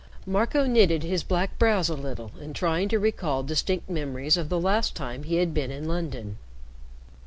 [0.25, 4.59] Marco knitted his black brows a little in trying to recall distinct memories of the
[4.59, 6.39] last time he had been in London.